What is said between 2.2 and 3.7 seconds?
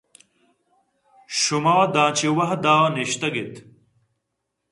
وھد ءَ نشتگ اِت؟